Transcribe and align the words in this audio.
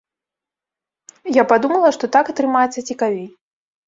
Я 1.35 1.43
падумала, 1.51 1.89
што 1.97 2.09
так 2.15 2.31
атрымаецца 2.33 2.85
цікавей. 2.93 3.27